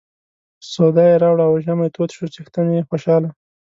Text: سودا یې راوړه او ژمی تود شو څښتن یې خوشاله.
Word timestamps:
سودا 0.71 1.03
یې 1.11 1.21
راوړه 1.23 1.43
او 1.49 1.55
ژمی 1.65 1.89
تود 1.95 2.09
شو 2.15 2.25
څښتن 2.33 2.67
یې 2.75 2.81
خوشاله. 2.89 3.29